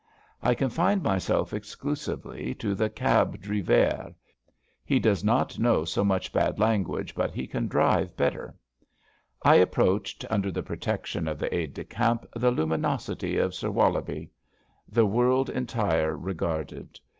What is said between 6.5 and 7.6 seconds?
language, but he